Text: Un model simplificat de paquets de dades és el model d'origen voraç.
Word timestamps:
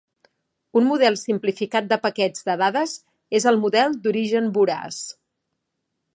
Un 0.79 0.85
model 0.91 1.17
simplificat 1.23 1.91
de 1.91 1.99
paquets 2.07 2.47
de 2.49 2.57
dades 2.63 2.97
és 3.41 3.47
el 3.53 3.61
model 3.67 3.97
d'origen 4.07 4.53
voraç. 4.59 5.03